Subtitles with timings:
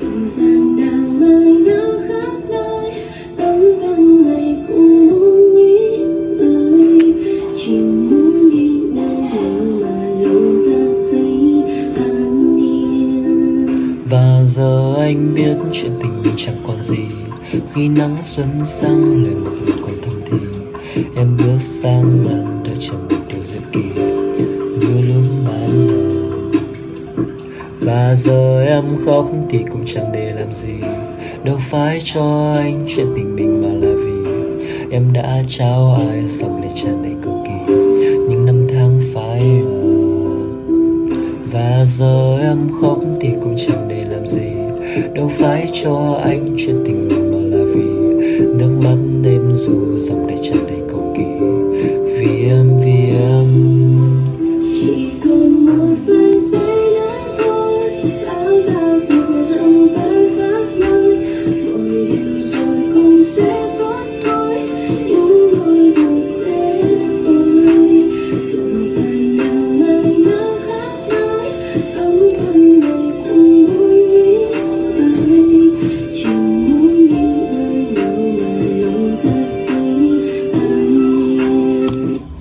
[0.00, 2.92] rộn gian đào lời nào khắp nơi
[3.36, 5.96] tấm thân ngày cũng muốn nghĩ
[6.38, 7.14] ơi
[7.58, 10.80] chỉ muốn đi nơi nào mà lòng ta
[11.12, 11.62] thấy
[11.96, 13.66] an yên
[14.10, 17.04] và giờ anh biết chuyện tình mình chẳng còn gì.
[17.74, 20.36] Khi nắng xuân sang, lời một lần còn thầm thì.
[21.16, 23.82] Em bước sang ngàn đợi chờ một điều diệu kỳ
[27.80, 30.80] và giờ em khóc thì cũng chẳng để làm gì.
[31.44, 34.30] Đâu phải cho anh chuyện tình mình mà là vì
[34.90, 37.72] em đã trao ai xong để tràn đầy cầu kỳ.
[38.28, 39.90] Những năm tháng phai mờ.
[41.52, 44.50] Và giờ em khóc thì cũng chẳng để làm gì.
[45.14, 47.90] Đâu phải cho anh chuyện tình mình mà là vì
[48.58, 51.46] nước mắt em dù dòng để tràn đầy cầu kỳ.
[52.18, 53.99] Vì em vì em.